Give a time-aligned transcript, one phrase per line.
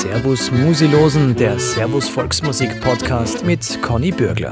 [0.00, 4.50] Servus Musilosen, der Servus Volksmusik Podcast mit Conny Bürgler.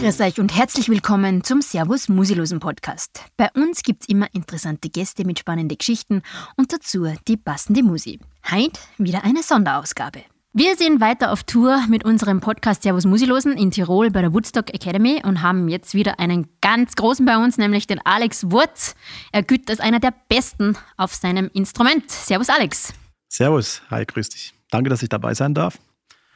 [0.00, 3.22] Grüß euch und herzlich willkommen zum Servus Musilosen Podcast.
[3.36, 6.22] Bei uns gibt's immer interessante Gäste mit spannenden Geschichten
[6.56, 8.20] und dazu die passende Musik.
[8.50, 10.22] Heute wieder eine Sonderausgabe.
[10.56, 14.72] Wir sind weiter auf Tour mit unserem Podcast Servus Musilosen in Tirol bei der Woodstock
[14.72, 18.94] Academy und haben jetzt wieder einen ganz großen bei uns, nämlich den Alex Wurz.
[19.32, 22.08] Er gilt als einer der Besten auf seinem Instrument.
[22.08, 22.94] Servus Alex.
[23.28, 24.54] Servus, hi, grüß dich.
[24.70, 25.80] Danke, dass ich dabei sein darf.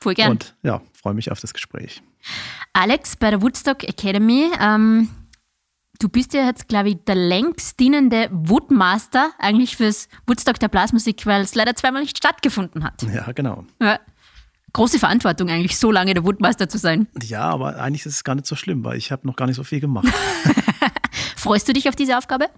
[0.01, 0.33] Voll gern.
[0.33, 2.03] Und ja, freue mich auf das Gespräch.
[2.73, 5.11] Alex, bei der Woodstock Academy, ähm,
[6.01, 11.27] du bist ja jetzt, glaube ich, der längst dienende Woodmaster eigentlich fürs Woodstock der Blasmusik,
[11.27, 13.03] weil es leider zweimal nicht stattgefunden hat.
[13.03, 13.65] Ja, genau.
[13.81, 13.99] Ja.
[14.79, 17.09] Große Verantwortung eigentlich, so lange der Woodmaster zu sein.
[17.23, 19.57] Ja, aber eigentlich ist es gar nicht so schlimm, weil ich habe noch gar nicht
[19.57, 20.09] so viel gemacht.
[21.37, 22.49] Freust du dich auf diese Aufgabe?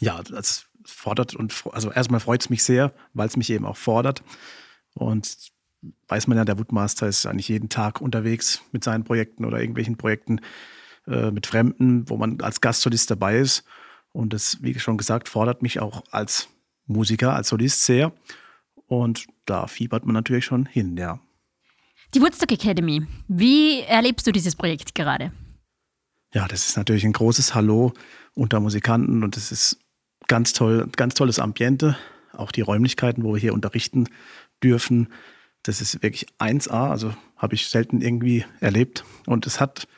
[0.00, 3.76] ja, das fordert und also erstmal freut es mich sehr, weil es mich eben auch
[3.76, 4.22] fordert.
[4.94, 5.36] Und
[6.08, 9.96] weiß man ja, der Woodmaster ist eigentlich jeden Tag unterwegs mit seinen Projekten oder irgendwelchen
[9.96, 10.40] Projekten
[11.06, 13.64] äh, mit Fremden, wo man als Gastsolist dabei ist.
[14.12, 16.48] Und das, wie schon gesagt, fordert mich auch als
[16.86, 18.12] Musiker, als Solist sehr.
[18.86, 21.18] Und da fiebert man natürlich schon hin, ja.
[22.12, 25.32] Die Woodstock Academy, wie erlebst du dieses Projekt gerade?
[26.32, 27.92] Ja, das ist natürlich ein großes Hallo
[28.34, 29.78] unter Musikanten und es ist
[30.28, 31.96] ganz toll, ganz tolles Ambiente.
[32.32, 34.08] Auch die Räumlichkeiten, wo wir hier unterrichten
[34.62, 35.08] dürfen,
[35.62, 39.04] das ist wirklich 1A, also habe ich selten irgendwie erlebt.
[39.26, 39.88] Und es hat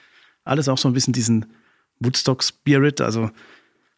[0.44, 1.46] alles auch so ein bisschen diesen
[1.98, 3.30] Woodstock-Spirit, also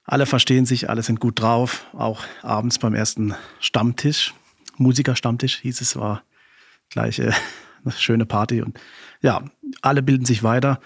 [0.05, 4.35] alle verstehen sich, alle sind gut drauf, auch abends beim ersten Stammtisch,
[4.79, 6.23] Musikerstammtisch hieß es, war
[6.89, 7.33] gleich äh,
[7.85, 8.79] eine schöne Party und
[9.23, 9.43] ja,
[9.83, 10.81] alle bilden sich weiter,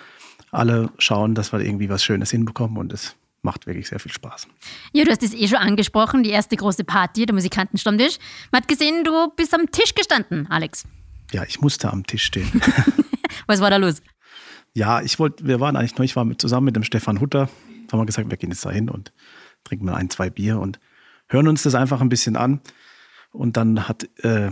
[0.51, 4.47] alle schauen, dass wir irgendwie was Schönes hinbekommen und es macht wirklich sehr viel Spaß.
[4.93, 8.19] Ja, du hast es eh schon angesprochen, die erste große Party, der Musikantenstammtisch.
[8.53, 10.85] Man hat gesehen, du bist am Tisch gestanden, Alex.
[11.33, 12.51] Ja, ich musste am Tisch stehen.
[13.47, 14.03] Was war da los?
[14.75, 17.49] ja, ich wollte, wir waren eigentlich nur, ich war mit, zusammen mit dem Stefan Hutter,
[17.91, 19.13] haben wir gesagt, wir gehen jetzt da hin und
[19.65, 20.81] trinken mal ein, zwei Bier und
[21.29, 22.61] hören uns das einfach ein bisschen an.
[23.33, 24.51] Und dann hat äh,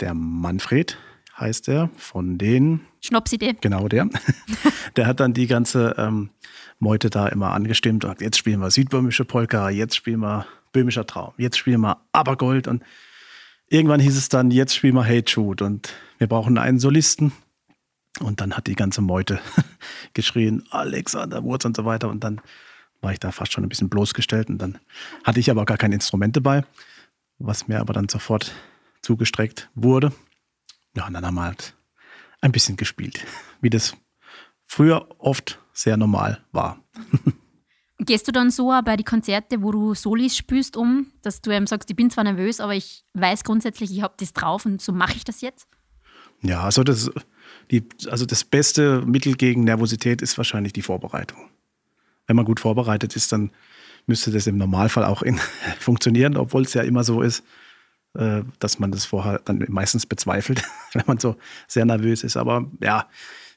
[0.00, 0.98] der Manfred,
[1.38, 3.56] heißt er, von den Schnapsidee.
[3.60, 4.08] Genau der.
[4.96, 6.30] der hat dann die ganze ähm,
[6.78, 11.06] Meute da immer angestimmt und sagt, jetzt spielen wir südböhmische Polka, jetzt spielen wir böhmischer
[11.06, 12.82] Traum, jetzt spielen wir Abergold und
[13.68, 17.32] irgendwann hieß es dann, jetzt spielen wir Hate Shoot und wir brauchen einen Solisten.
[18.20, 19.40] Und dann hat die ganze Meute
[20.14, 22.08] geschrien, Alexander Wurz und so weiter.
[22.08, 22.40] Und dann
[23.00, 24.48] war ich da fast schon ein bisschen bloßgestellt.
[24.48, 24.78] Und dann
[25.24, 26.64] hatte ich aber gar kein Instrument dabei,
[27.38, 28.52] was mir aber dann sofort
[29.02, 30.12] zugestreckt wurde.
[30.96, 31.74] Ja, und dann haben wir halt
[32.40, 33.24] ein bisschen gespielt,
[33.60, 33.96] wie das
[34.66, 36.78] früher oft sehr normal war.
[37.98, 41.52] Gehst du dann so auch bei die Konzerte, wo du Solis spielst, um, dass du
[41.52, 44.82] eben sagst, ich bin zwar nervös, aber ich weiß grundsätzlich, ich habe das drauf und
[44.82, 45.68] so mache ich das jetzt?
[46.42, 47.10] Ja, also das,
[47.70, 51.50] die, also das beste Mittel gegen Nervosität ist wahrscheinlich die Vorbereitung.
[52.26, 53.50] Wenn man gut vorbereitet ist, dann
[54.06, 55.38] müsste das im Normalfall auch in,
[55.78, 57.44] funktionieren, obwohl es ja immer so ist,
[58.14, 61.36] dass man das vorher dann meistens bezweifelt, wenn man so
[61.66, 62.36] sehr nervös ist.
[62.36, 63.08] Aber ja,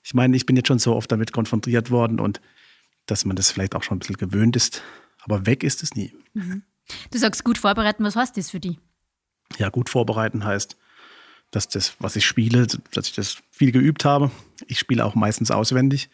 [0.03, 2.41] ich meine, ich bin jetzt schon so oft damit konfrontiert worden und
[3.06, 4.81] dass man das vielleicht auch schon ein bisschen gewöhnt ist.
[5.19, 6.13] Aber weg ist es nie.
[7.12, 8.79] Du sagst gut vorbereiten, was heißt das für dich?
[9.57, 10.78] Ja, gut vorbereiten heißt,
[11.51, 14.31] dass das, was ich spiele, dass ich das viel geübt habe.
[14.68, 16.09] Ich spiele auch meistens auswendig,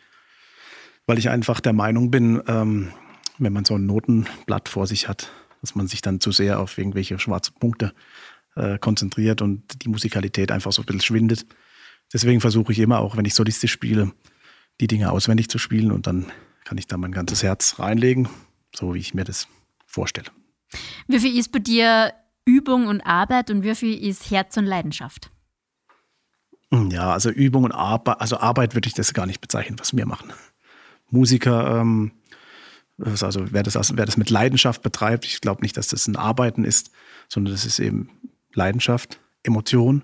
[1.05, 2.91] weil ich einfach der Meinung bin, ähm,
[3.39, 5.31] wenn man so ein Notenblatt vor sich hat,
[5.61, 7.93] dass man sich dann zu sehr auf irgendwelche schwarze Punkte
[8.56, 11.46] äh, konzentriert und die Musikalität einfach so ein bisschen schwindet.
[12.12, 14.12] Deswegen versuche ich immer auch, wenn ich solistisch spiele,
[14.80, 16.31] die Dinge auswendig zu spielen und dann
[16.64, 18.30] kann ich da mein ganzes Herz reinlegen,
[18.75, 19.47] so wie ich mir das
[19.86, 20.28] vorstelle.
[21.08, 22.14] Wie viel ist bei dir
[22.46, 25.31] Übung und Arbeit und wie viel ist Herz und Leidenschaft?
[26.90, 30.06] Ja, also Übung und Arbeit, also Arbeit würde ich das gar nicht bezeichnen, was wir
[30.08, 30.34] machen.
[31.09, 32.12] Musiker, ähm,
[32.97, 36.64] also wer das, wer das mit Leidenschaft betreibt, ich glaube nicht, dass das ein Arbeiten
[36.64, 36.91] ist,
[37.28, 38.09] sondern das ist eben
[38.53, 40.03] Leidenschaft, Emotion.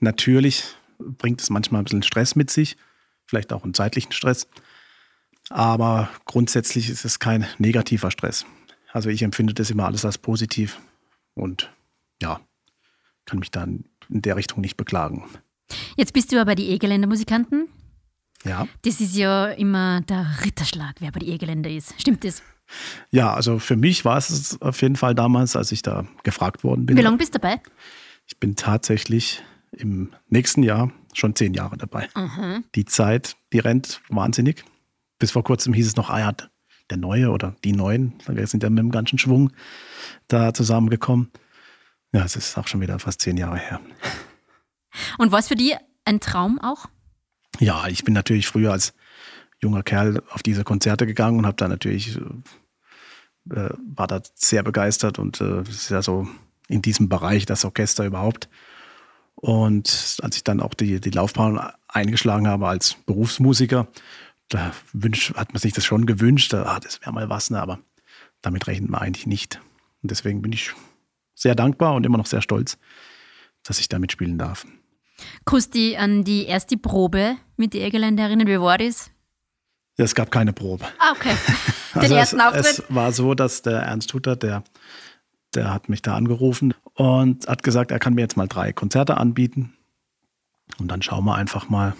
[0.00, 0.64] Natürlich
[0.98, 2.76] bringt es manchmal ein bisschen Stress mit sich,
[3.24, 4.48] vielleicht auch einen zeitlichen Stress.
[5.50, 8.44] Aber grundsätzlich ist es kein negativer Stress.
[8.92, 10.80] Also ich empfinde das immer alles als positiv
[11.34, 11.72] und
[12.20, 12.40] ja,
[13.24, 15.24] kann mich dann in der Richtung nicht beklagen.
[15.96, 17.68] Jetzt bist du ja bei die Egeländer Musikanten.
[18.44, 18.66] Ja.
[18.82, 21.94] Das ist ja immer der Ritterschlag, wer bei die Egeländer ist.
[22.00, 22.42] Stimmt das?
[23.10, 26.86] Ja, also für mich war es auf jeden Fall damals, als ich da gefragt worden
[26.86, 26.96] bin.
[26.96, 27.60] Wie lange bist du dabei?
[28.26, 29.42] Ich bin tatsächlich
[29.72, 32.08] im nächsten Jahr schon zehn Jahre dabei.
[32.74, 34.64] Die Zeit, die rennt wahnsinnig.
[35.18, 36.32] Bis vor kurzem hieß es noch, ah ja,
[36.90, 39.52] der Neue oder die Neuen, wir sind ja mit dem ganzen Schwung
[40.28, 41.30] da zusammengekommen.
[42.12, 43.80] Ja, es ist auch schon wieder fast zehn Jahre her.
[45.18, 45.74] Und was für die
[46.04, 46.86] ein Traum auch?
[47.58, 48.94] Ja, ich bin natürlich früher als
[49.60, 55.18] junger Kerl auf diese Konzerte gegangen und habe da natürlich, äh, war da sehr begeistert
[55.18, 56.28] und äh, ist ja so
[56.68, 58.48] in diesem Bereich das Orchester überhaupt.
[59.34, 63.88] Und als ich dann auch die, die Laufbahn eingeschlagen habe als Berufsmusiker,
[64.48, 67.60] da wünsch, hat man sich das schon gewünscht, ah, das wäre mal was, ne?
[67.60, 67.78] aber
[68.42, 69.60] damit rechnet man eigentlich nicht.
[70.02, 70.72] Und deswegen bin ich
[71.34, 72.78] sehr dankbar und immer noch sehr stolz,
[73.62, 74.66] dass ich da mitspielen darf.
[75.44, 75.56] Du
[75.96, 78.46] an die erste Probe mit den Egerländer erinnern?
[78.46, 79.10] Wie war das?
[80.04, 80.86] Es gab keine Probe.
[80.98, 81.34] Ah, okay.
[81.94, 82.66] Den also ersten es, Auftritt?
[82.66, 84.62] Es war so, dass der Ernst Hutter, der,
[85.54, 89.16] der hat mich da angerufen und hat gesagt, er kann mir jetzt mal drei Konzerte
[89.16, 89.74] anbieten.
[90.78, 91.94] Und dann schauen wir einfach mal,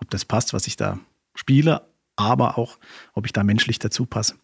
[0.00, 0.98] ob das passt, was ich da
[1.34, 1.82] spiele,
[2.16, 2.78] aber auch,
[3.12, 4.36] ob ich da menschlich dazu passe.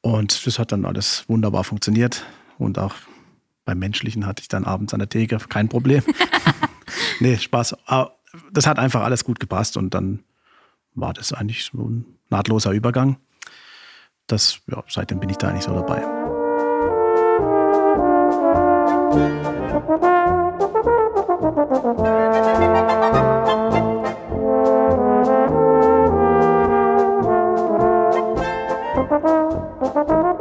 [0.00, 2.24] Und das hat dann alles wunderbar funktioniert.
[2.58, 2.94] Und auch
[3.64, 6.02] beim Menschlichen hatte ich dann abends an der Theke kein Problem.
[7.20, 7.76] nee, Spaß.
[7.86, 8.16] Aber
[8.52, 10.24] das hat einfach alles gut gepasst und dann
[10.94, 13.16] war das eigentlich so ein nahtloser Übergang.
[14.26, 16.02] Das, ja, seitdem bin ich da eigentlich so dabei.
[29.76, 30.33] Wie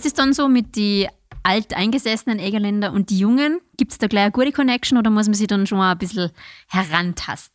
[0.00, 1.08] ist es dann so mit den
[1.42, 3.60] alteingesessenen Egerländer und die Jungen?
[3.76, 5.98] Gibt es da gleich eine gute Connection oder muss man sich dann schon mal ein
[5.98, 6.30] bisschen
[6.68, 7.54] herantasten?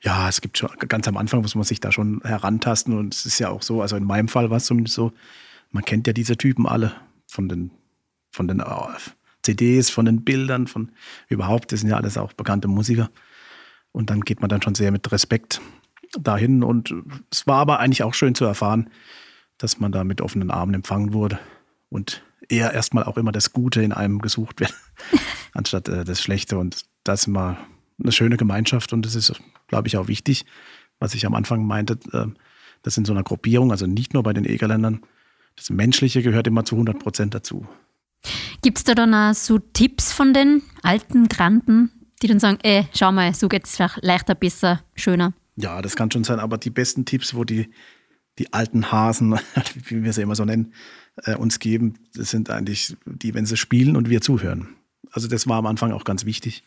[0.00, 3.26] Ja, es gibt schon, ganz am Anfang muss man sich da schon herantasten und es
[3.26, 5.12] ist ja auch so, also in meinem Fall war es zumindest so,
[5.70, 6.92] man kennt ja diese Typen alle
[7.26, 7.70] von den,
[8.30, 8.64] von den äh,
[9.42, 10.92] CDs, von den Bildern, von
[11.28, 13.10] überhaupt, das sind ja alles auch bekannte Musiker.
[13.92, 15.60] Und dann geht man dann schon sehr mit Respekt
[16.18, 16.94] dahin und
[17.30, 18.88] es war aber eigentlich auch schön zu erfahren,
[19.58, 21.38] dass man da mit offenen Armen empfangen wurde
[21.88, 24.74] und eher erstmal auch immer das Gute in einem gesucht wird,
[25.52, 26.58] anstatt äh, das Schlechte.
[26.58, 27.56] Und das ist immer
[28.02, 29.32] eine schöne Gemeinschaft und das ist,
[29.68, 30.44] glaube ich, auch wichtig,
[30.98, 32.26] was ich am Anfang meinte, äh,
[32.82, 35.00] das in so einer Gruppierung, also nicht nur bei den Egerländern,
[35.56, 37.66] das Menschliche gehört immer zu 100 Prozent dazu.
[38.62, 41.90] Gibt es da dann auch so Tipps von den alten Granten,
[42.22, 45.32] die dann sagen, ey, schau mal, so geht es leichter, besser, schöner?
[45.56, 47.70] Ja, das kann schon sein, aber die besten Tipps, wo die,
[48.38, 49.38] die alten Hasen,
[49.88, 50.72] wie wir sie immer so nennen,
[51.24, 54.68] äh, uns geben, das sind eigentlich die, wenn sie spielen und wir zuhören.
[55.10, 56.62] Also das war am Anfang auch ganz wichtig,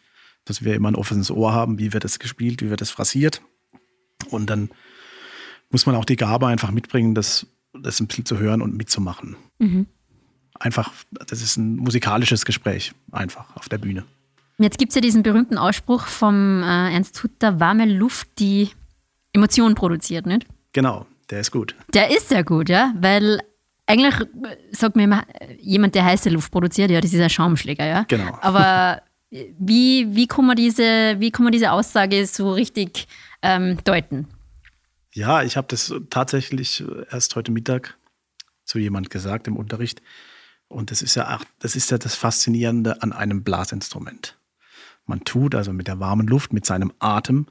[0.45, 3.41] dass wir immer ein offenes Ohr haben, wie wird das gespielt, wie wird das phrasiert.
[4.29, 4.69] Und dann
[5.69, 9.35] muss man auch die Gabe einfach mitbringen, das, das ein bisschen zu hören und mitzumachen.
[9.59, 9.85] Mhm.
[10.59, 14.03] Einfach, das ist ein musikalisches Gespräch, einfach auf der Bühne.
[14.57, 18.69] Jetzt gibt es ja diesen berühmten Ausspruch vom äh, Ernst Hutter, warme Luft, die
[19.31, 20.47] Emotionen produziert, nicht?
[20.73, 21.75] Genau, der ist gut.
[21.93, 23.41] Der ist sehr gut, ja, weil
[23.85, 24.15] eigentlich
[24.71, 25.23] sagt man immer,
[25.59, 28.05] jemand, der heiße Luft produziert, ja, das ist ein Schaumschläger, ja.
[28.07, 28.37] Genau.
[28.41, 33.07] Aber wie, wie, kann man diese, wie kann man diese Aussage so richtig
[33.41, 34.27] ähm, deuten?
[35.13, 37.97] Ja, ich habe das tatsächlich erst heute Mittag
[38.63, 40.01] zu jemand gesagt im Unterricht.
[40.67, 44.37] Und das ist ja, das ist ja das Faszinierende an einem Blasinstrument.
[45.05, 47.47] Man tut also mit der warmen Luft, mit seinem Atem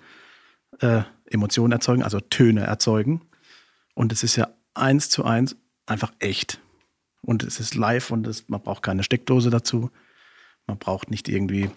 [0.78, 3.22] äh, Emotionen erzeugen, also Töne erzeugen.
[3.98, 6.60] Und es ist ja eins zu eins einfach echt.
[7.20, 9.90] Und es ist live und es, man braucht keine Steckdose dazu.
[10.68, 11.68] Man braucht nicht irgendwie,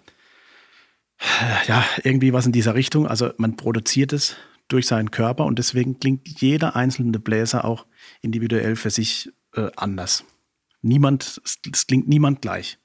[1.67, 3.07] ja, irgendwie was in dieser Richtung.
[3.07, 4.35] Also man produziert es
[4.67, 7.87] durch seinen Körper und deswegen klingt jeder einzelne Bläser auch
[8.21, 10.23] individuell für sich äh, anders.
[10.83, 12.77] Niemand, es klingt niemand gleich.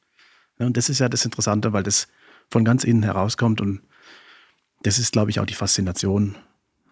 [0.59, 2.09] Ja, und das ist ja das Interessante, weil das
[2.49, 3.83] von ganz innen herauskommt und
[4.83, 6.37] das ist, glaube ich, auch die Faszination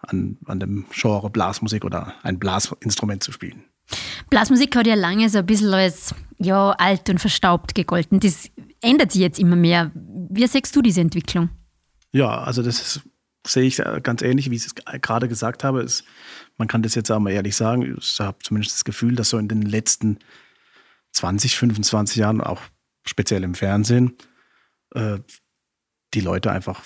[0.07, 3.63] an, an dem Genre Blasmusik oder ein Blasinstrument zu spielen.
[4.29, 8.19] Blasmusik hat ja lange so ein bisschen als ja, alt und verstaubt gegolten.
[8.19, 8.49] Das
[8.81, 9.91] ändert sich jetzt immer mehr.
[9.93, 11.49] Wie siehst du diese Entwicklung?
[12.11, 13.01] Ja, also das ist,
[13.45, 15.81] sehe ich ganz ähnlich, wie ich es gerade gesagt habe.
[15.81, 16.03] Es,
[16.57, 17.95] man kann das jetzt auch mal ehrlich sagen.
[17.97, 20.19] Ich habe zumindest das Gefühl, dass so in den letzten
[21.11, 22.61] 20, 25 Jahren, auch
[23.05, 24.17] speziell im Fernsehen,
[24.93, 25.19] äh,
[26.13, 26.81] die Leute einfach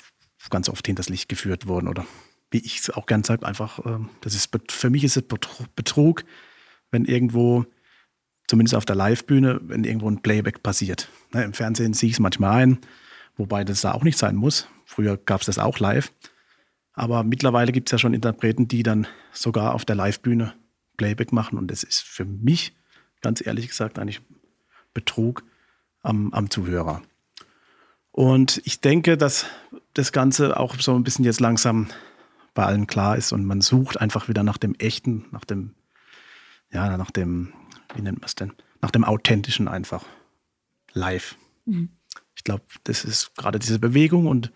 [0.50, 2.06] ganz oft hinters Licht geführt wurden oder
[2.52, 6.24] wie ich es auch gern sage, einfach, äh, das ist für mich ist es Betrug,
[6.92, 7.66] wenn irgendwo,
[8.48, 11.10] zumindest auf der Live-Bühne, wenn irgendwo ein Playback passiert.
[11.34, 12.80] Ne, Im Fernsehen sehe ich es manchmal ein,
[13.38, 14.68] wobei das da auch nicht sein muss.
[14.86, 16.12] Früher gab es das auch live.
[16.94, 20.54] Aber mittlerweile gibt es ja schon Interpreten, die dann sogar auf der Live-Bühne
[20.98, 21.58] Playback machen.
[21.58, 22.76] Und das ist für mich,
[23.22, 24.22] ganz ehrlich gesagt, eigentlich
[24.94, 25.44] Betrug
[26.02, 27.02] am, am Zuhörer.
[28.12, 29.46] Und ich denke, dass
[29.94, 31.88] das Ganze auch so ein bisschen jetzt langsam
[32.54, 35.76] bei allen klar ist und man sucht einfach wieder nach dem Echten, nach dem,
[36.72, 37.54] ja, nach dem,
[37.96, 40.06] wie nennt man es denn, nach dem Authentischen einfach
[40.94, 41.36] live.
[41.66, 41.90] Mhm.
[42.36, 44.52] Ich glaube, das ist gerade diese Bewegung und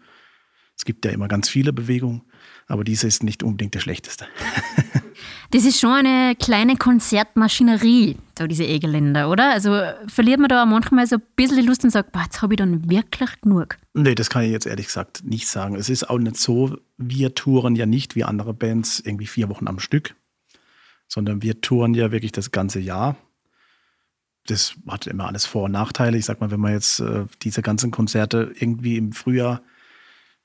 [0.75, 2.23] es gibt ja immer ganz viele Bewegungen,
[2.67, 4.27] aber diese ist nicht unbedingt der schlechteste.
[5.53, 9.51] Das ist schon eine kleine Konzertmaschinerie, da diese Egeländer, oder?
[9.51, 12.55] Also verliert man da manchmal so ein bisschen die Lust und sagt, boah, jetzt habe
[12.55, 13.77] ich dann wirklich genug.
[13.93, 15.75] Nee, das kann ich jetzt ehrlich gesagt nicht sagen.
[15.75, 19.67] Es ist auch nicht so, wir touren ja nicht wie andere Bands irgendwie vier Wochen
[19.67, 20.15] am Stück,
[21.07, 23.15] sondern wir touren ja wirklich das ganze Jahr.
[24.48, 26.17] Das hat immer alles Vor- und Nachteile.
[26.17, 29.62] Ich sag mal, wenn man jetzt äh, diese ganzen Konzerte irgendwie im Frühjahr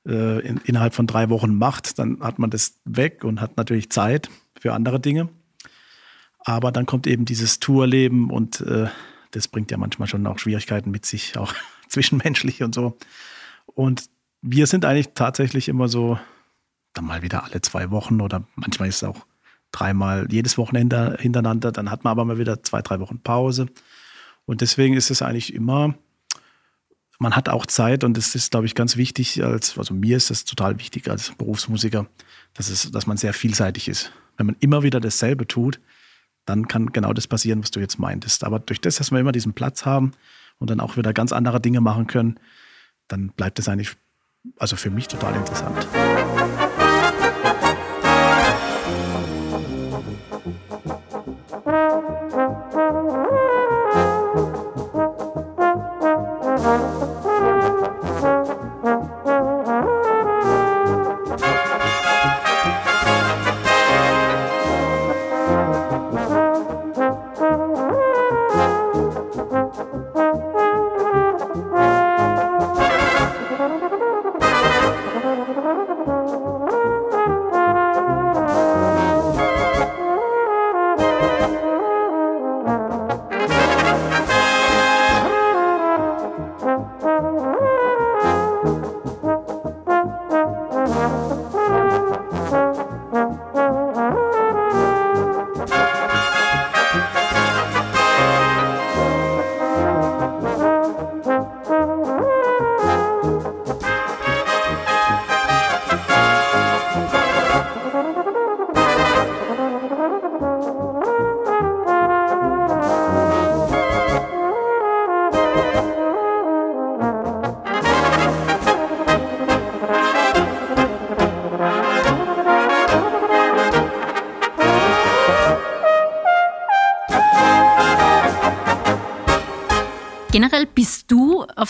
[0.06, 3.88] äh, in, innerhalb von drei Wochen macht, dann hat man das weg und hat natürlich
[3.90, 4.28] Zeit
[4.60, 5.28] für andere Dinge.
[6.40, 8.88] Aber dann kommt eben dieses Tourleben und äh,
[9.32, 11.54] das bringt ja manchmal schon auch Schwierigkeiten mit sich, auch
[11.88, 12.96] zwischenmenschlich und so.
[13.66, 14.08] Und
[14.40, 16.18] wir sind eigentlich tatsächlich immer so,
[16.94, 19.26] dann mal wieder alle zwei Wochen oder manchmal ist es auch
[19.72, 21.72] dreimal jedes Wochenende hintereinander.
[21.72, 23.66] Dann hat man aber mal wieder zwei, drei Wochen Pause.
[24.46, 25.94] Und deswegen ist es eigentlich immer
[27.18, 29.42] man hat auch Zeit und das ist, glaube ich, ganz wichtig.
[29.44, 32.06] Als, also mir ist das total wichtig als Berufsmusiker,
[32.54, 34.12] dass, es, dass man sehr vielseitig ist.
[34.38, 35.80] Wenn man immer wieder dasselbe tut,
[36.46, 38.44] dann kann genau das passieren, was du jetzt meintest.
[38.44, 40.12] Aber durch das, dass wir immer diesen Platz haben
[40.58, 42.40] und dann auch wieder ganz andere Dinge machen können,
[43.08, 43.96] dann bleibt es eigentlich,
[44.58, 45.86] also für mich total interessant.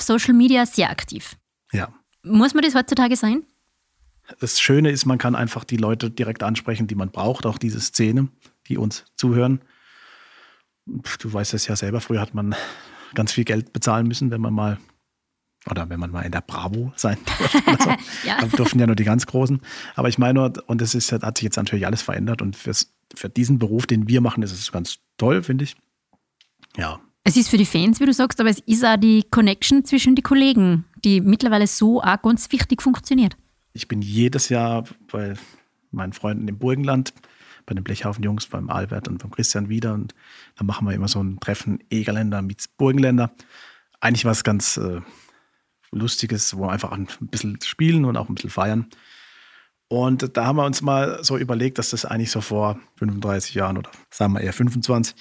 [0.09, 1.37] Social Media sehr aktiv.
[1.71, 1.93] Ja.
[2.25, 3.45] Muss man das heutzutage sein?
[4.41, 7.81] Das Schöne ist, man kann einfach die Leute direkt ansprechen, die man braucht, auch diese
[7.81, 8.29] Szene,
[8.67, 9.61] die uns zuhören.
[10.87, 12.55] Du weißt es ja selber, früher hat man
[13.15, 14.79] ganz viel Geld bezahlen müssen, wenn man mal,
[15.71, 17.97] oder wenn man mal in der Bravo sein durfte.
[18.25, 18.41] Ja.
[18.41, 19.61] Da durften ja nur die ganz Großen.
[19.95, 23.29] Aber ich meine, und es ist, hat sich jetzt natürlich alles verändert und fürs, für
[23.29, 25.77] diesen Beruf, den wir machen, ist es ganz toll, finde ich.
[26.77, 29.85] Ja, es ist für die Fans, wie du sagst, aber es ist auch die Connection
[29.85, 33.37] zwischen den Kollegen, die mittlerweile so auch ganz wichtig funktioniert.
[33.75, 35.35] Ich bin jedes Jahr bei
[35.91, 37.13] meinen Freunden im Burgenland,
[37.67, 39.93] bei den Blechhaufen-Jungs, beim Albert und beim Christian wieder.
[39.93, 40.15] Und
[40.57, 43.31] da machen wir immer so ein Treffen Egerländer mit Burgenländer.
[44.01, 45.03] Eigentlich was ganz äh,
[45.91, 48.87] Lustiges, wo wir einfach ein bisschen spielen und auch ein bisschen feiern.
[49.89, 53.77] Und da haben wir uns mal so überlegt, dass das eigentlich so vor 35 Jahren
[53.77, 55.15] oder sagen wir eher 25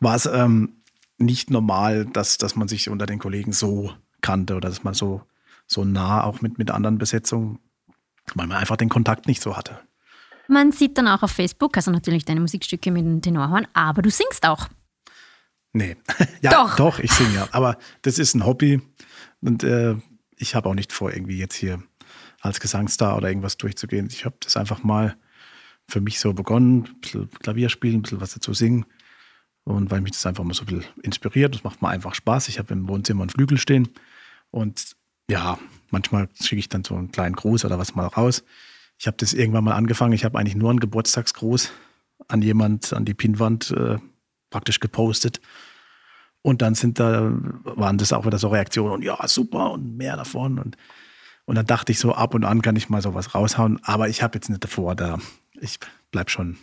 [0.00, 0.80] war es ähm,
[1.18, 5.22] nicht normal, dass, dass man sich unter den Kollegen so kannte oder dass man so,
[5.66, 7.58] so nah auch mit, mit anderen Besetzungen,
[8.34, 9.80] weil man einfach den Kontakt nicht so hatte.
[10.48, 14.10] Man sieht dann auch auf Facebook, also natürlich deine Musikstücke mit dem Tenorhorn, aber du
[14.10, 14.68] singst auch.
[15.72, 15.96] Nee.
[16.40, 16.76] ja, Doch.
[16.76, 17.48] doch, ich singe ja.
[17.52, 18.80] Aber das ist ein Hobby
[19.40, 19.96] und äh,
[20.36, 21.82] ich habe auch nicht vor, irgendwie jetzt hier
[22.40, 24.08] als Gesangsstar oder irgendwas durchzugehen.
[24.10, 25.16] Ich habe das einfach mal
[25.88, 28.86] für mich so begonnen, ein bisschen Klavier spielen, ein bisschen was dazu singen.
[29.64, 32.48] Und weil mich das einfach mal so bisschen inspiriert, das macht mir einfach Spaß.
[32.48, 33.88] Ich habe im Wohnzimmer einen Flügel stehen
[34.50, 34.94] und
[35.28, 35.58] ja,
[35.90, 38.44] manchmal schicke ich dann so einen kleinen Gruß oder was mal raus.
[38.98, 40.12] Ich habe das irgendwann mal angefangen.
[40.12, 41.72] Ich habe eigentlich nur einen Geburtstagsgruß
[42.28, 43.98] an jemand, an die Pinnwand äh,
[44.50, 45.40] praktisch gepostet.
[46.42, 47.32] Und dann sind da,
[47.64, 50.58] waren das auch wieder so Reaktionen und ja, super und mehr davon.
[50.58, 50.76] Und,
[51.46, 54.22] und dann dachte ich so, ab und an kann ich mal sowas raushauen, aber ich
[54.22, 55.18] habe jetzt nicht davor, da,
[55.58, 55.78] ich
[56.10, 56.58] bleib schon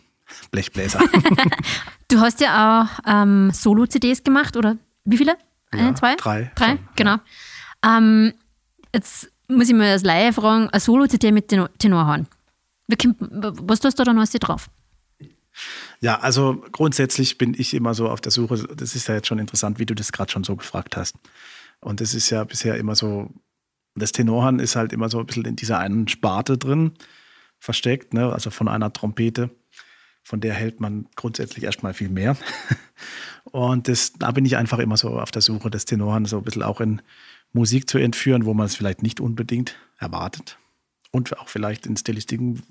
[0.51, 0.99] Blechbläser.
[2.11, 5.37] Du hast ja auch ähm, Solo-CDs gemacht, oder wie viele?
[5.71, 6.15] Eine, Ja, zwei?
[6.17, 7.15] drei Drei, schon, genau.
[7.85, 8.33] Ähm,
[8.93, 12.27] jetzt muss ich mal als Laie fragen, ein Solo-CD mit Tenor Tenorhorn.
[12.89, 14.69] Was tust du da noch drauf?
[16.01, 18.67] Ja, also grundsätzlich bin ich immer so auf der Suche.
[18.75, 21.15] Das ist ja jetzt schon interessant, wie du das gerade schon so gefragt hast.
[21.79, 23.29] Und das ist ja bisher immer so,
[23.95, 26.93] das Tenorhorn ist halt immer so ein bisschen in dieser einen Sparte drin
[27.59, 28.33] versteckt, ne?
[28.33, 29.49] also von einer Trompete.
[30.23, 32.37] Von der hält man grundsätzlich erstmal viel mehr.
[33.51, 36.43] Und das, da bin ich einfach immer so auf der Suche, das Tenorhorn so ein
[36.43, 37.01] bisschen auch in
[37.53, 40.57] Musik zu entführen, wo man es vielleicht nicht unbedingt erwartet.
[41.11, 42.63] Und auch vielleicht in Stilistiken,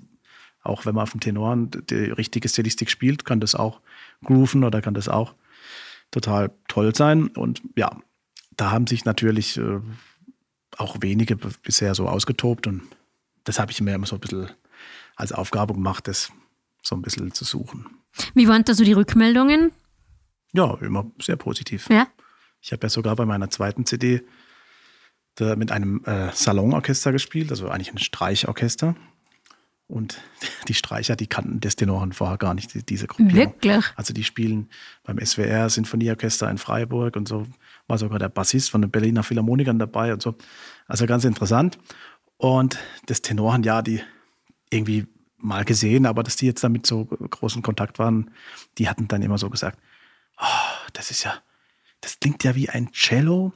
[0.63, 3.81] auch wenn man auf dem Tenor die richtige Stilistik spielt, kann das auch
[4.23, 5.35] grooven oder kann das auch
[6.09, 7.27] total toll sein.
[7.27, 7.95] Und ja,
[8.57, 9.79] da haben sich natürlich äh,
[10.77, 12.83] auch wenige bisher so ausgetobt und
[13.43, 14.49] das habe ich mir immer so ein bisschen
[15.15, 16.31] als Aufgabe gemacht, das
[16.81, 17.85] so ein bisschen zu suchen.
[18.33, 19.71] Wie waren da so die Rückmeldungen?
[20.53, 21.89] Ja, immer sehr positiv.
[21.89, 22.07] Ja?
[22.61, 24.23] Ich habe ja sogar bei meiner zweiten CD
[25.39, 28.95] mit einem äh, Salonorchester gespielt, also eigentlich ein Streichorchester.
[29.87, 30.21] Und
[30.67, 33.35] die Streicher, die kannten das Tenoren vorher gar nicht, die, diese Gruppierung.
[33.35, 33.85] Wirklich?
[33.95, 34.69] Also die spielen
[35.03, 37.47] beim SWR Sinfonieorchester in Freiburg und so
[37.87, 40.35] war sogar der Bassist von den Berliner Philharmonikern dabei und so.
[40.87, 41.77] Also ganz interessant.
[42.37, 44.01] Und das Tenoren, ja, die
[44.69, 45.07] irgendwie
[45.43, 48.31] mal gesehen, aber dass die jetzt damit so großen Kontakt waren,
[48.77, 49.79] die hatten dann immer so gesagt,
[50.39, 50.45] oh,
[50.93, 51.33] das ist ja,
[52.01, 53.53] das klingt ja wie ein Cello,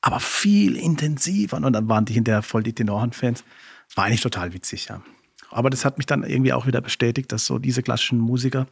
[0.00, 1.56] aber viel intensiver.
[1.56, 3.44] Und dann waren die hinterher voll die Tenorhand-Fans.
[3.94, 5.02] War eigentlich total witzig, ja.
[5.50, 8.66] Aber das hat mich dann irgendwie auch wieder bestätigt, dass so diese klassischen Musiker,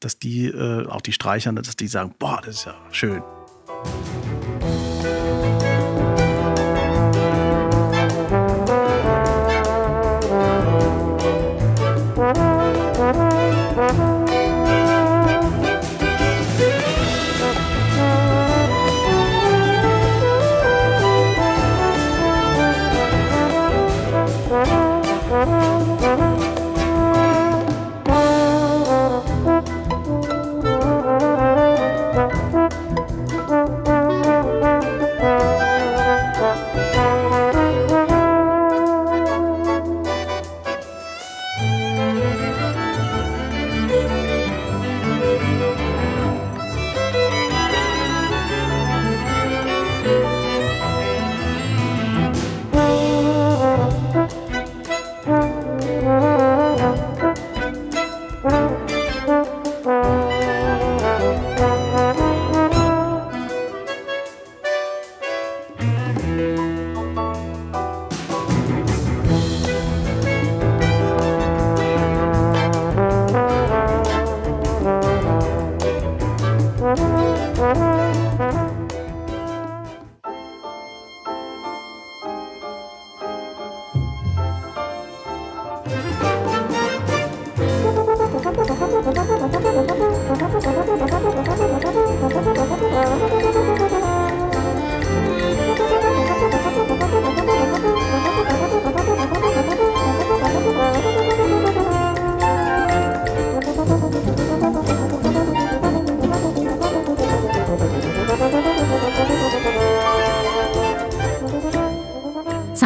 [0.00, 3.22] dass die, äh, auch die Streichern, dass die sagen, boah, das ist ja schön.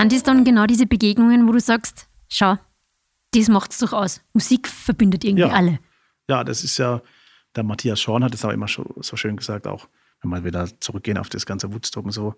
[0.03, 2.59] Sind es dann genau diese Begegnungen, wo du sagst, schau,
[3.33, 4.21] das macht es doch aus.
[4.33, 5.51] Musik verbindet irgendwie Ja.
[5.55, 5.79] alle.
[6.29, 7.01] Ja, das ist ja,
[7.57, 9.89] der Matthias Schorn hat es auch immer so schön gesagt, auch
[10.21, 12.35] wenn wir wieder zurückgehen auf das ganze Woodstock und so.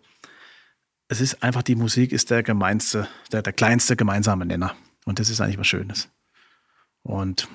[1.09, 4.75] Es ist einfach, die Musik ist der gemeinste, der, der kleinste gemeinsame Nenner.
[5.05, 6.09] Und das ist eigentlich was Schönes.
[7.03, 7.49] Und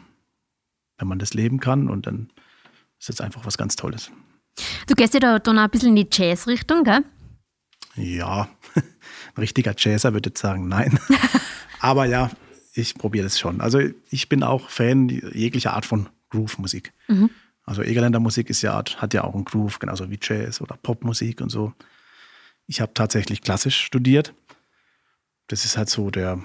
[0.98, 2.32] wenn man das leben kann, und dann
[3.00, 4.12] ist es einfach was ganz Tolles.
[4.88, 7.04] Du gehst ja da dann auch ein bisschen in die Jazz-Richtung, gell?
[7.96, 8.50] Ja,
[9.40, 11.00] richtiger Jazzer würde jetzt sagen, nein.
[11.80, 12.32] Aber ja,
[12.74, 13.62] ich probiere das schon.
[13.62, 16.94] Also ich bin auch Fan jeglicher Art von Groove-Musik.
[17.08, 17.30] Mhm.
[17.70, 21.40] Also Egerländer Musik ist ja, hat ja auch einen Groove, genauso wie Jazz oder Popmusik
[21.40, 21.74] und so.
[22.66, 24.34] Ich habe tatsächlich klassisch studiert.
[25.48, 26.42] Das ist halt so der,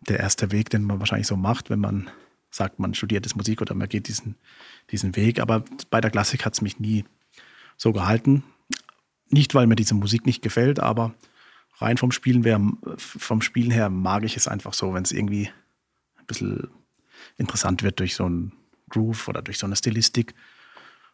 [0.00, 2.10] der erste Weg, den man wahrscheinlich so macht, wenn man
[2.50, 4.34] sagt, man studiert das Musik oder man geht diesen,
[4.90, 5.38] diesen Weg.
[5.40, 7.04] Aber bei der Klassik hat es mich nie
[7.76, 8.42] so gehalten.
[9.28, 11.14] Nicht, weil mir diese Musik nicht gefällt, aber
[11.78, 12.60] rein vom Spielen, wär,
[12.96, 15.50] vom Spielen her mag ich es einfach so, wenn es irgendwie
[16.16, 16.68] ein bisschen
[17.36, 18.52] interessant wird durch so einen
[18.88, 20.34] Groove oder durch so eine Stilistik.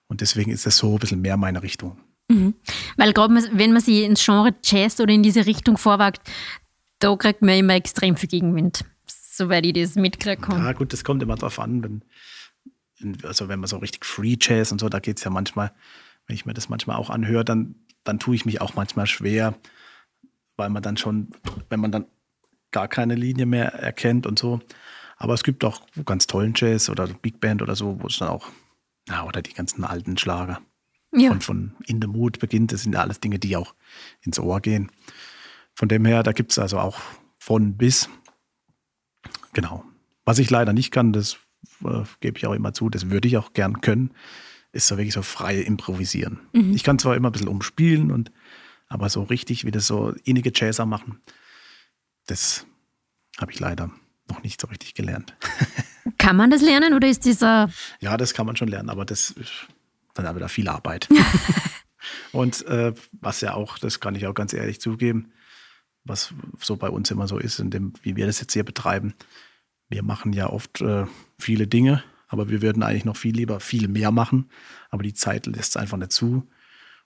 [0.07, 1.98] Und deswegen ist das so ein bisschen mehr meine Richtung.
[2.29, 2.55] Mhm.
[2.96, 6.27] Weil gerade wenn man sich ins Genre Jazz oder in diese Richtung vorwagt,
[6.98, 10.46] da kriegt man immer extrem viel Gegenwind, soweit ich das mitkriege.
[10.50, 12.03] Ja gut, das kommt immer darauf an, wenn,
[13.24, 15.72] also wenn man so richtig Free Jazz und so, da geht es ja manchmal,
[16.27, 17.74] wenn ich mir das manchmal auch anhöre, dann,
[18.05, 19.55] dann tue ich mich auch manchmal schwer,
[20.56, 21.30] weil man dann schon,
[21.68, 22.06] wenn man dann
[22.70, 24.60] gar keine Linie mehr erkennt und so.
[25.16, 28.28] Aber es gibt auch ganz tollen Jazz oder Big Band oder so, wo es dann
[28.28, 28.48] auch,
[29.08, 30.60] ja, oder die ganzen alten Schlager
[31.12, 31.28] ja.
[31.30, 32.72] von, von In the Mood beginnt.
[32.72, 33.74] Das sind ja alles Dinge, die auch
[34.22, 34.90] ins Ohr gehen.
[35.74, 36.98] Von dem her, da gibt es also auch
[37.38, 38.08] von bis.
[39.52, 39.84] Genau.
[40.24, 41.38] Was ich leider nicht kann, das
[41.84, 44.12] äh, gebe ich auch immer zu, das würde ich auch gern können,
[44.72, 46.40] ist so wirklich so frei improvisieren.
[46.52, 46.72] Mhm.
[46.72, 48.32] Ich kann zwar immer ein bisschen umspielen und
[48.94, 51.20] aber so richtig, wie das so innige Jazzer machen,
[52.26, 52.64] das
[53.40, 53.90] habe ich leider
[54.30, 55.35] noch nicht so richtig gelernt.
[56.18, 57.68] Kann man das lernen oder ist dieser.
[57.98, 59.66] Ja, das kann man schon lernen, aber das ist
[60.14, 61.09] dann wieder viel Arbeit.
[62.33, 65.33] Und äh, was ja auch, das kann ich auch ganz ehrlich zugeben,
[66.04, 69.14] was so bei uns immer so ist, in dem, wie wir das jetzt hier betreiben,
[69.88, 71.07] wir machen ja oft äh,
[71.38, 74.50] viele Dinge, aber wir würden eigentlich noch viel lieber viel mehr machen,
[74.90, 76.46] aber die Zeit lässt es einfach nicht zu.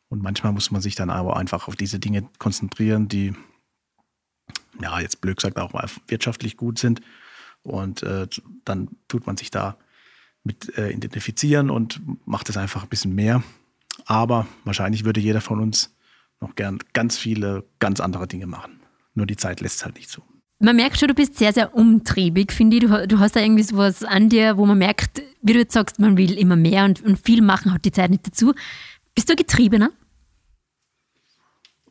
[0.09, 3.35] Und manchmal muss man sich dann aber einfach auf diese Dinge konzentrieren, die,
[4.81, 5.73] ja, jetzt blöd gesagt, auch
[6.09, 7.01] wirtschaftlich gut sind.
[7.63, 8.27] Und äh,
[8.65, 9.77] dann tut man sich da
[10.45, 13.43] mit äh, identifizieren und macht es einfach ein bisschen mehr.
[14.07, 15.95] Aber wahrscheinlich würde jeder von uns
[16.41, 18.81] noch gern ganz viele ganz andere Dinge machen.
[19.15, 20.23] Nur die Zeit lässt es halt nicht zu.
[20.61, 22.83] Man merkt schon, du bist sehr, sehr umtriebig, finde ich.
[22.83, 26.01] Du, du hast da irgendwie sowas an dir, wo man merkt, wie du jetzt sagst,
[26.01, 28.55] man will immer mehr und, und viel machen, hat die Zeit nicht dazu.
[29.19, 29.91] Bist du getriebener?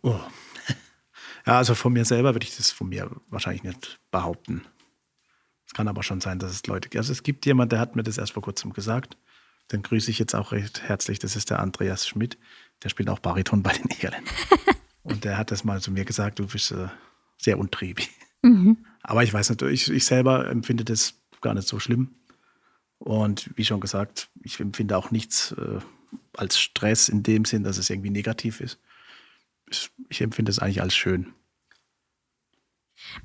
[0.01, 0.15] Oh.
[1.45, 4.63] Ja, also von mir selber würde ich das von mir wahrscheinlich nicht behaupten.
[5.65, 6.97] Es kann aber schon sein, dass es Leute gibt.
[6.97, 9.17] Also es gibt jemand, der hat mir das erst vor kurzem gesagt.
[9.73, 11.19] Den grüße ich jetzt auch recht herzlich.
[11.19, 12.37] Das ist der Andreas Schmidt.
[12.83, 14.33] Der spielt auch Bariton bei den Irländern.
[15.03, 16.87] Und der hat das mal zu mir gesagt, du bist äh,
[17.37, 18.09] sehr untriebig.
[18.41, 18.85] Mhm.
[19.03, 22.15] Aber ich weiß natürlich, ich, ich selber empfinde das gar nicht so schlimm.
[22.99, 25.79] Und wie schon gesagt, ich empfinde auch nichts äh,
[26.35, 28.79] als Stress in dem Sinn, dass es irgendwie negativ ist
[30.09, 31.33] ich empfinde es eigentlich als schön.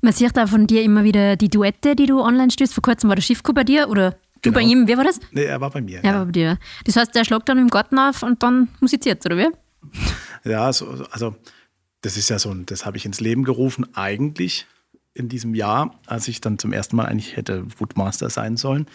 [0.01, 2.73] Man sieht da von dir immer wieder die Duette, die du online stößt.
[2.73, 4.71] Vor kurzem war der Schiffko bei dir oder du bei genau.
[4.71, 4.87] ihm.
[4.87, 5.19] Wer war das?
[5.31, 5.99] Nee, er war bei mir.
[6.03, 6.17] Er ja.
[6.19, 6.59] war bei dir.
[6.85, 9.47] Das heißt, der schlagt dann im Garten auf und dann musiziert, oder wie?
[10.43, 11.35] Ja, so, also
[12.01, 14.67] das ist ja so, das habe ich ins Leben gerufen, eigentlich
[15.13, 18.87] in diesem Jahr, als ich dann zum ersten Mal eigentlich hätte Woodmaster sein sollen.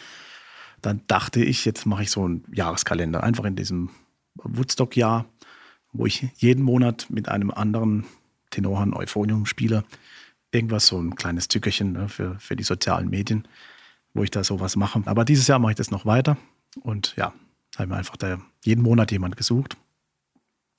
[0.83, 3.91] Dann dachte ich, jetzt mache ich so einen Jahreskalender, einfach in diesem
[4.37, 5.27] Woodstock-Jahr
[5.93, 8.05] wo ich jeden Monat mit einem anderen
[8.51, 9.85] Tenorhorn Euphonium spiele.
[10.51, 13.47] Irgendwas, so ein kleines Zückerchen ne, für, für die sozialen Medien,
[14.15, 15.03] wo ich da sowas mache.
[15.07, 16.37] Aber dieses Jahr mache ich das noch weiter.
[16.81, 17.33] Und ja,
[17.77, 19.77] haben wir einfach da jeden Monat jemand gesucht.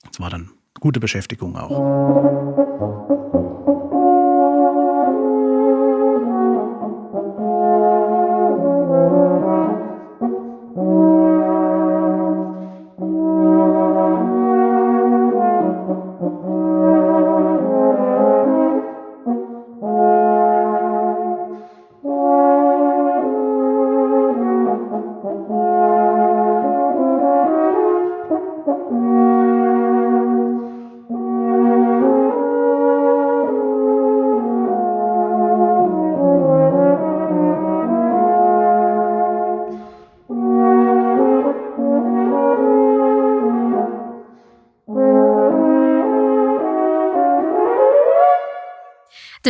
[0.02, 1.70] Das war dann gute Beschäftigung auch.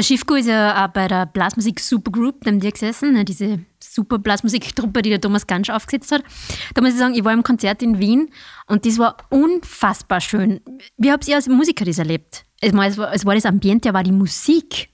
[0.00, 4.18] Der Schiffko ist ja auch bei der Blasmusik Supergroup neben dir gesessen, ne, diese super
[4.18, 6.24] Blasmusiktruppe, die der Thomas Gansch aufgesetzt hat.
[6.72, 8.32] Da muss ich sagen, ich war im Konzert in Wien
[8.66, 10.62] und das war unfassbar schön.
[10.96, 12.46] Wie habt ihr als Musiker das erlebt?
[12.62, 14.88] Es war, es war das Ambiente, war die Musik.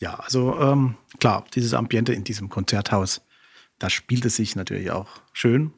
[0.00, 3.20] Ja, also ähm, klar, dieses Ambiente in diesem Konzerthaus,
[3.78, 5.74] da spielt es sich natürlich auch schön.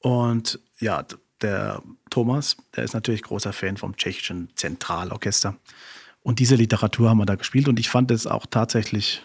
[0.00, 1.06] Und ja,
[1.40, 5.56] der Thomas, der ist natürlich großer Fan vom tschechischen Zentralorchester.
[6.26, 9.24] Und diese Literatur haben wir da gespielt und ich fand es auch tatsächlich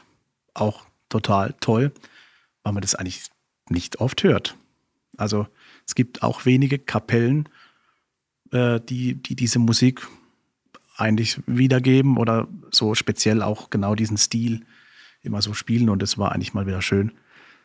[0.54, 1.94] auch total toll,
[2.62, 3.24] weil man das eigentlich
[3.70, 4.56] nicht oft hört.
[5.18, 5.48] Also
[5.88, 7.50] es gibt auch wenige Kapellen,
[8.52, 10.08] äh, die, die diese Musik
[10.96, 14.64] eigentlich wiedergeben oder so speziell auch genau diesen Stil
[15.24, 15.90] immer so spielen.
[15.90, 17.14] Und es war eigentlich mal wieder schön,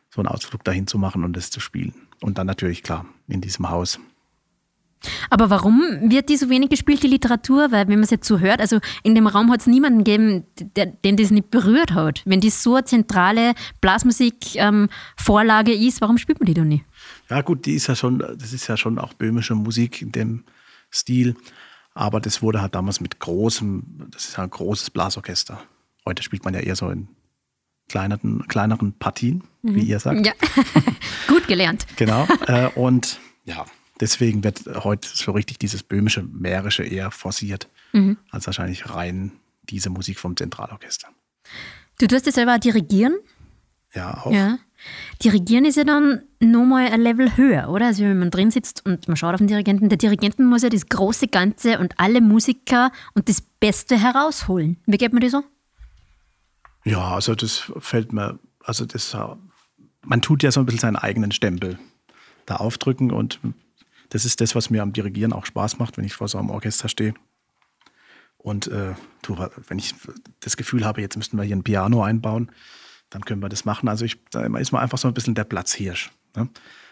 [0.09, 1.93] so einen Ausflug dahin zu machen und das zu spielen.
[2.23, 4.01] Und dann natürlich klar in diesem Haus.
[5.31, 7.71] Aber warum wird die so wenig gespielt, die Literatur?
[7.71, 10.45] Weil, wenn man es jetzt so hört, also in dem Raum hat es niemanden gegeben,
[10.77, 12.23] der, den das nicht berührt hat.
[12.25, 16.85] Wenn die so eine zentrale Blasmusik-Vorlage ähm, ist, warum spielt man die dann nicht?
[17.31, 20.45] Ja, gut, die ist ja schon, das ist ja schon auch böhmische Musik in dem
[20.93, 21.37] Stil.
[21.95, 25.59] Aber das wurde halt damals mit großem, das ist ja ein großes Blasorchester.
[26.05, 27.09] Heute spielt man ja eher so in
[27.89, 29.75] kleineren, kleineren Partien, mhm.
[29.75, 30.27] wie ihr sagt.
[30.27, 30.33] Ja,
[31.29, 31.87] gut gelernt.
[31.97, 32.27] genau.
[32.47, 33.65] Äh, und ja,
[34.01, 38.19] deswegen wird heute so richtig dieses böhmische, mährische eher forciert, mhm.
[38.31, 39.33] als wahrscheinlich rein
[39.65, 41.09] diese Musik vom Zentralorchester.
[41.99, 43.17] Du tust ja selber dirigieren?
[43.95, 44.33] Ja, auch.
[44.33, 44.59] Ja.
[45.25, 47.87] Dirigieren ist ja dann nochmal ein Level höher, oder?
[47.87, 50.69] Also wenn man drin sitzt und man schaut auf den Dirigenten, der Dirigenten muss ja
[50.69, 54.77] das große Ganze und alle Musiker und das Beste herausholen.
[54.87, 55.43] Wie geht man das so?
[56.85, 59.17] Ja, also das fällt mir, also das,
[60.03, 61.79] man tut ja so ein bisschen seinen eigenen Stempel
[62.45, 63.41] da aufdrücken und
[64.11, 66.51] das ist das, was mir am Dirigieren auch Spaß macht, wenn ich vor so einem
[66.51, 67.15] Orchester stehe.
[68.39, 68.95] Und äh,
[69.69, 69.95] wenn ich
[70.41, 72.53] das Gefühl habe, jetzt müssten wir hier ein Piano einbauen,
[73.11, 73.89] dann können wir das machen.
[73.89, 76.13] Also ich, da ist man einfach so ein bisschen der Platzhirsch.
[76.37, 76.49] Ne?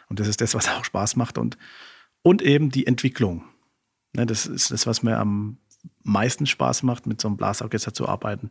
[0.09, 1.39] Und das ist das, was auch Spaß macht.
[1.39, 1.57] Und,
[2.23, 3.45] und eben die Entwicklung.
[4.13, 4.27] Ne?
[4.27, 5.59] Das ist das, was mir am
[6.03, 8.51] meisten Spaß macht, mit so einem Blasorchester zu arbeiten.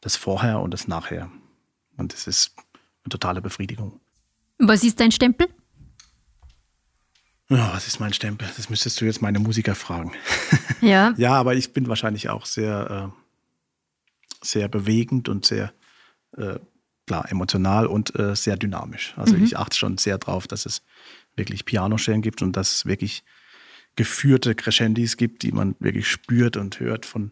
[0.00, 1.30] Das Vorher und das Nachher.
[1.96, 2.54] Und das ist
[3.04, 4.00] eine totale Befriedigung.
[4.58, 5.48] Was ist dein Stempel?
[7.56, 8.48] Ja, was ist mein Stempel?
[8.56, 10.12] Das müsstest du jetzt meine Musiker fragen.
[10.80, 11.14] Ja.
[11.16, 15.72] ja, aber ich bin wahrscheinlich auch sehr, äh, sehr bewegend und sehr
[16.36, 16.58] äh,
[17.06, 19.14] klar, emotional und äh, sehr dynamisch.
[19.16, 19.44] Also mhm.
[19.44, 20.82] ich achte schon sehr drauf, dass es
[21.36, 23.22] wirklich Pianostellen gibt und dass es wirklich
[23.94, 27.30] geführte Crescendis gibt, die man wirklich spürt und hört von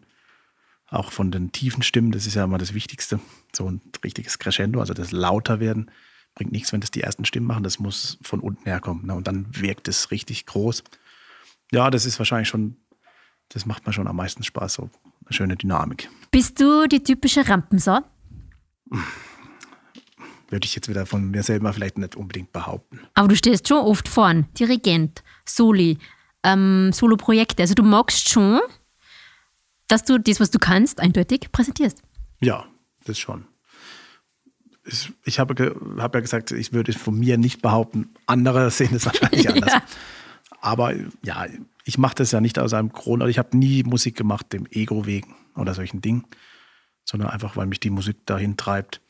[0.87, 2.11] auch von den tiefen Stimmen.
[2.11, 3.19] Das ist ja immer das Wichtigste.
[3.53, 5.91] So ein richtiges Crescendo, also das lauter werden,
[6.35, 7.63] bringt nichts, wenn das die ersten Stimmen machen.
[7.63, 9.05] Das muss von unten herkommen.
[9.05, 9.13] Ne?
[9.13, 10.83] Und dann wirkt es richtig groß.
[11.71, 12.77] Ja, das ist wahrscheinlich schon,
[13.49, 14.89] das macht mir schon am meisten Spaß, so
[15.25, 16.09] eine schöne Dynamik.
[16.31, 18.01] Bist du die typische Rampensau?
[20.51, 22.99] würde ich jetzt wieder von mir selber vielleicht nicht unbedingt behaupten.
[23.13, 25.97] Aber du stehst schon oft vorn, Dirigent, Soli,
[26.43, 27.63] ähm, Solo-Projekte.
[27.63, 28.59] Also du magst schon,
[29.87, 32.01] dass du das, was du kannst, eindeutig präsentierst.
[32.41, 32.65] Ja,
[33.05, 33.47] das schon.
[35.23, 39.49] Ich habe, habe ja gesagt, ich würde von mir nicht behaupten, andere sehen es wahrscheinlich
[39.53, 39.73] anders.
[39.73, 39.83] ja.
[40.61, 41.47] Aber ja,
[41.85, 44.67] ich mache das ja nicht aus einem Grund, oder ich habe nie Musik gemacht, dem
[44.69, 46.25] Ego wegen oder solchen Dingen,
[47.03, 49.01] sondern einfach, weil mich die Musik dahin treibt.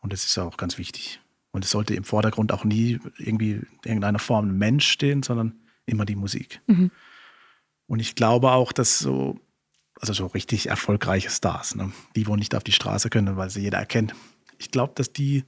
[0.00, 1.20] Und das ist auch ganz wichtig.
[1.52, 5.54] Und es sollte im Vordergrund auch nie irgendwie in irgendeiner Form ein Mensch stehen, sondern
[5.86, 6.60] immer die Musik.
[6.66, 6.90] Mhm.
[7.86, 9.38] Und ich glaube auch, dass so,
[10.00, 13.60] also so richtig erfolgreiche Stars, ne, die wohl nicht auf die Straße können, weil sie
[13.60, 14.14] jeder erkennt.
[14.64, 15.44] Ich glaube, dass die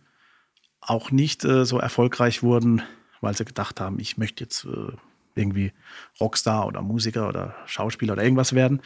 [0.80, 2.82] auch nicht äh, so erfolgreich wurden,
[3.22, 4.92] weil sie gedacht haben, ich möchte jetzt äh,
[5.34, 5.72] irgendwie
[6.20, 8.82] Rockstar oder Musiker oder Schauspieler oder irgendwas werden,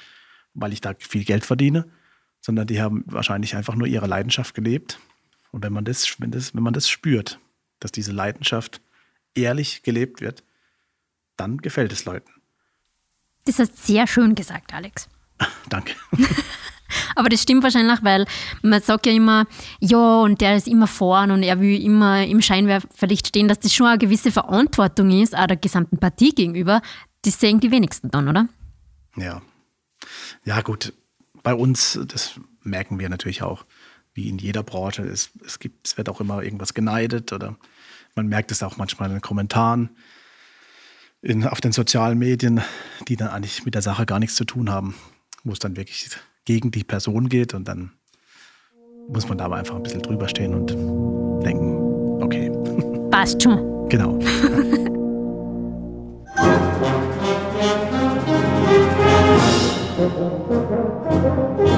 [0.55, 1.89] weil ich da viel Geld verdiene,
[2.41, 5.01] sondern die haben wahrscheinlich einfach nur ihre Leidenschaft gelebt
[5.51, 7.41] und wenn man das, wenn das, wenn man das spürt,
[7.81, 8.81] dass diese Leidenschaft
[9.35, 10.45] ehrlich gelebt wird,
[11.37, 12.31] dann gefällt es Leuten.
[13.47, 15.09] Das hast sehr schön gesagt, Alex.
[15.69, 15.95] Danke.
[17.15, 18.27] Aber das stimmt wahrscheinlich, weil
[18.63, 19.47] man sagt ja immer,
[19.81, 23.75] ja, und der ist immer vorn und er will immer im Scheinwerferlicht stehen, dass das
[23.75, 26.83] schon eine gewisse Verantwortung ist, auch der gesamten Partie gegenüber.
[27.23, 28.49] Das sehen die wenigsten dann, oder?
[29.17, 29.43] Ja.
[30.45, 30.93] Ja, gut.
[31.43, 33.65] Bei uns, das merken wir natürlich auch
[34.15, 35.03] wie in jeder Branche.
[35.03, 37.57] Es, es, gibt, es wird auch immer irgendwas geneidet oder
[38.15, 39.91] man merkt es auch manchmal in den Kommentaren
[41.23, 42.63] in, auf den sozialen Medien,
[43.09, 44.95] die dann eigentlich mit der Sache gar nichts zu tun haben,
[45.45, 46.09] wo es dann wirklich
[46.45, 47.93] gegen die Person geht und dann
[49.09, 50.71] muss man da aber einfach ein bisschen drüber stehen und
[51.45, 52.51] denken, okay.
[53.11, 53.89] Passt schon.
[53.89, 54.19] Genau.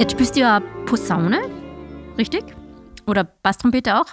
[0.00, 1.40] Jetzt spielst du ja Posaune,
[2.16, 2.42] richtig?
[3.06, 4.06] Oder Basstrompete auch?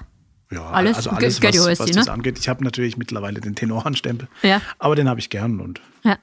[0.51, 1.95] Ja, Alles also alles, was, was ne?
[1.95, 2.37] das angeht.
[2.39, 4.61] Ich habe natürlich mittlerweile den Tenorhandstempel, Ja.
[4.79, 6.17] aber den habe ich gern und Ja.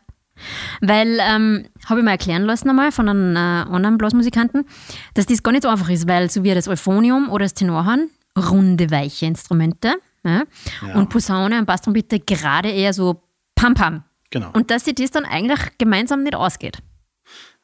[0.83, 4.67] Weil, ähm, habe ich mir erklären lassen einmal von einem äh, anderen Blasmusikanten,
[5.15, 8.11] dass das gar nicht so einfach ist, weil so wie das Euphonium oder das Tenorhorn,
[8.37, 10.43] runde, weiche Instrumente ja?
[10.87, 10.95] Ja.
[10.97, 13.23] und Posaune und Basstrompete gerade eher so
[13.55, 14.05] Pam-Pam.
[14.29, 14.51] genau.
[14.53, 16.81] Und dass sich das dann eigentlich gemeinsam nicht ausgeht.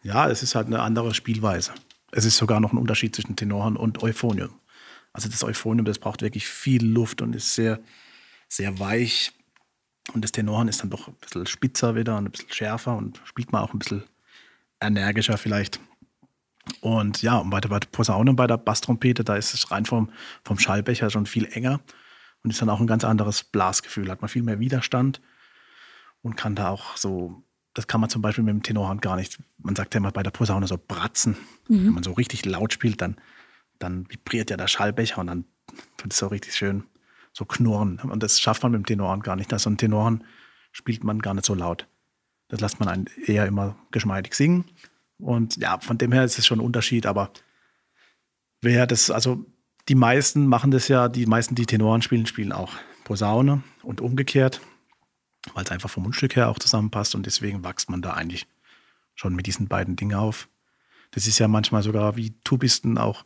[0.02, 1.72] Ja, es ist halt eine andere Spielweise.
[2.12, 4.50] Es ist sogar noch ein Unterschied zwischen Tenorhorn und Euphonium.
[5.12, 7.80] Also das Euphonium, das braucht wirklich viel Luft und ist sehr,
[8.48, 9.32] sehr weich.
[10.12, 13.20] Und das Tenorhorn ist dann doch ein bisschen spitzer wieder und ein bisschen schärfer und
[13.24, 14.04] spielt man auch ein bisschen
[14.80, 15.80] energischer vielleicht.
[16.80, 19.86] Und ja, und bei der, bei der Posaune bei der Basstrompete, da ist es rein
[19.86, 20.10] vom,
[20.44, 21.80] vom Schallbecher schon viel enger
[22.42, 24.10] und ist dann auch ein ganz anderes Blasgefühl.
[24.10, 25.20] Hat man viel mehr Widerstand
[26.22, 27.42] und kann da auch so,
[27.74, 29.38] das kann man zum Beispiel mit dem Tenorhorn gar nicht.
[29.58, 31.36] Man sagt ja immer bei der Posaune so bratzen.
[31.68, 33.16] Wenn man so richtig laut spielt, dann,
[33.78, 35.44] dann vibriert ja der Schallbecher und dann
[35.96, 36.84] tut es so richtig schön
[37.32, 37.98] so knurren.
[38.00, 39.56] Und das schafft man mit dem Tenorhorn gar nicht.
[39.58, 40.24] So ein Tenorhorn
[40.72, 41.86] spielt man gar nicht so laut.
[42.48, 44.64] Das lässt man einen eher immer geschmeidig singen.
[45.18, 47.30] Und ja, von dem her ist es schon ein Unterschied, aber
[48.60, 49.44] wer das, also
[49.88, 52.72] die meisten machen das ja, die meisten, die Tenoren spielen, spielen auch
[53.04, 54.60] Posaune und umgekehrt,
[55.54, 58.46] weil es einfach vom Mundstück her auch zusammenpasst und deswegen wächst man da eigentlich
[59.14, 60.48] schon mit diesen beiden Dingen auf.
[61.12, 63.24] Das ist ja manchmal sogar wie Tubisten auch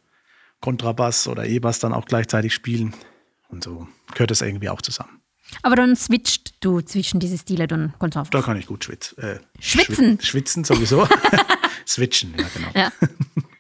[0.60, 2.94] Kontrabass oder E-Bass dann auch gleichzeitig spielen.
[3.48, 5.20] Und so gehört das irgendwie auch zusammen.
[5.62, 8.30] Aber dann switcht du zwischen diese Stile dann ganz einfach.
[8.30, 9.18] Da kann ich gut schwitzen.
[9.18, 10.18] Äh, Schwitzen?
[10.18, 11.06] schwi- Schwitzen sowieso.
[11.86, 12.68] Switchen, ja genau.
[12.74, 12.92] Ja.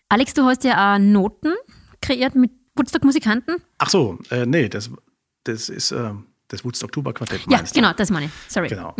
[0.08, 1.52] Alex, du hast ja auch Noten
[2.00, 3.56] kreiert mit Woodstock-Musikanten.
[3.78, 4.90] Ach so, äh, nee, das,
[5.44, 6.12] das ist äh,
[6.54, 7.42] das Woodstock Tuba Quartett.
[7.48, 7.72] Ja, du?
[7.72, 8.32] genau, das meine ich.
[8.48, 8.68] Sorry.
[8.68, 8.94] Genau.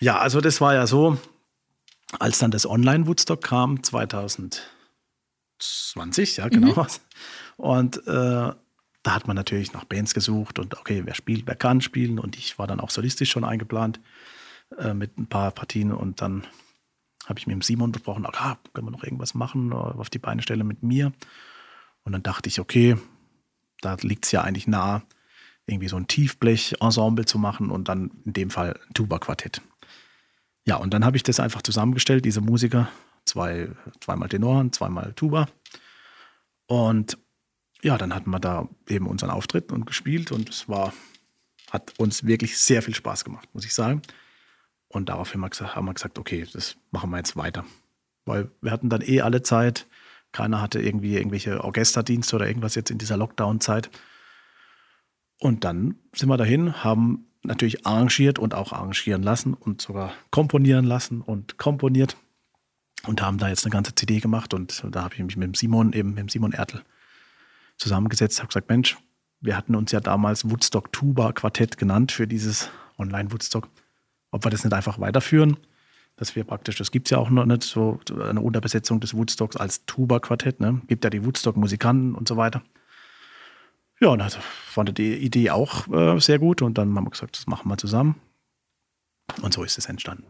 [0.00, 1.18] Ja, also das war ja so,
[2.18, 6.86] als dann das Online-Woodstock kam, 2020, ja, genau.
[7.56, 8.52] Und äh,
[9.02, 12.18] da hat man natürlich nach Bands gesucht und okay, wer spielt, wer kann spielen.
[12.18, 14.00] Und ich war dann auch solistisch schon eingeplant
[14.78, 15.92] äh, mit ein paar Partien.
[15.92, 16.46] Und dann
[17.26, 20.18] habe ich mit dem Simon besprochen, ah, können wir noch irgendwas machen, äh, auf die
[20.18, 21.12] Beine stellen mit mir.
[22.04, 22.96] Und dann dachte ich, okay,
[23.80, 25.02] da liegt es ja eigentlich nah,
[25.66, 29.62] irgendwie so ein Tiefblech-Ensemble zu machen und dann in dem Fall ein Tuba-Quartett.
[30.66, 32.88] Ja, und dann habe ich das einfach zusammengestellt, diese Musiker,
[33.24, 33.68] zwei,
[34.00, 35.48] zweimal Tenoren, zweimal Tuba.
[36.66, 37.18] Und
[37.82, 40.92] ja, dann hatten wir da eben unseren Auftritt und gespielt und es war,
[41.70, 44.02] hat uns wirklich sehr viel Spaß gemacht, muss ich sagen.
[44.88, 47.64] Und daraufhin haben wir gesagt, haben wir gesagt okay, das machen wir jetzt weiter.
[48.24, 49.86] Weil wir hatten dann eh alle Zeit,
[50.30, 53.90] keiner hatte irgendwie irgendwelche Orchesterdienste oder irgendwas jetzt in dieser Lockdown-Zeit.
[55.42, 60.84] Und dann sind wir dahin, haben natürlich arrangiert und auch arrangieren lassen und sogar komponieren
[60.84, 62.16] lassen und komponiert
[63.08, 64.54] und haben da jetzt eine ganze CD gemacht.
[64.54, 66.82] Und da habe ich mich mit dem Simon, eben mit dem Simon Ertel,
[67.76, 68.96] zusammengesetzt, habe gesagt, Mensch,
[69.40, 73.68] wir hatten uns ja damals Woodstock Tuba Quartett genannt für dieses Online-Woodstock.
[74.30, 75.56] Ob wir das nicht einfach weiterführen,
[76.14, 79.56] dass wir praktisch, das gibt es ja auch noch nicht, so eine Unterbesetzung des Woodstocks
[79.56, 80.82] als Tuba-Quartett, ne?
[80.86, 82.62] Gibt ja die Woodstock-Musikanten und so weiter.
[84.02, 87.36] Ja, und also fand die Idee auch äh, sehr gut und dann haben wir gesagt,
[87.36, 88.16] das machen wir zusammen.
[89.42, 90.24] Und so ist es entstanden.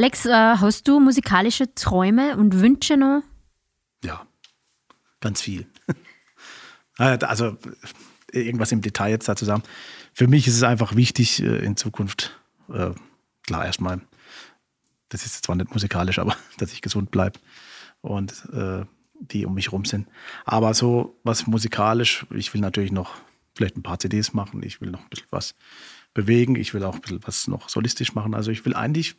[0.00, 3.22] Alex, äh, hast du musikalische Träume und Wünsche noch?
[4.02, 4.26] Ja,
[5.20, 5.66] ganz viel.
[6.96, 7.58] also
[8.32, 9.62] irgendwas im Detail jetzt da zusammen.
[10.14, 12.34] Für mich ist es einfach wichtig äh, in Zukunft,
[12.72, 12.92] äh,
[13.42, 14.00] klar erstmal,
[15.10, 17.38] das ist zwar nicht musikalisch, aber dass ich gesund bleibe
[18.00, 18.86] und äh,
[19.16, 20.08] die um mich rum sind.
[20.46, 23.16] Aber so was musikalisch, ich will natürlich noch
[23.54, 25.54] vielleicht ein paar CDs machen, ich will noch ein bisschen was
[26.14, 26.56] bewegen.
[26.56, 28.34] Ich will auch ein bisschen was noch solistisch machen.
[28.34, 29.16] Also ich will eigentlich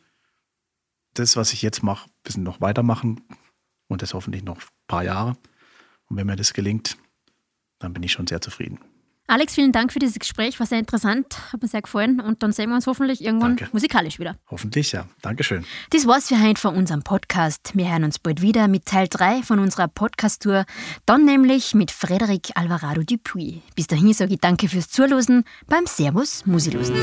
[1.14, 3.20] das, was ich jetzt mache, ein bisschen noch weitermachen
[3.88, 5.36] und das hoffentlich noch ein paar Jahre.
[6.08, 6.96] Und wenn mir das gelingt,
[7.78, 8.78] dann bin ich schon sehr zufrieden.
[9.28, 12.52] Alex, vielen Dank für dieses Gespräch, war sehr interessant, hat mir sehr gefallen und dann
[12.52, 13.72] sehen wir uns hoffentlich irgendwann Danke.
[13.72, 14.36] musikalisch wieder.
[14.50, 15.06] Hoffentlich, ja.
[15.22, 15.64] Dankeschön.
[15.90, 17.70] Das war's für heute von unserem Podcast.
[17.74, 20.64] Wir hören uns bald wieder mit Teil 3 von unserer Podcast-Tour,
[21.06, 23.60] dann nämlich mit Frederic Alvarado Dupuis.
[23.76, 26.96] Bis dahin sage ich danke fürs Zuhören beim Servus Musilosen.